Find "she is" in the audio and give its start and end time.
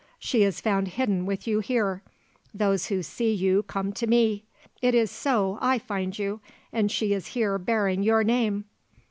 0.17-0.59, 6.91-7.27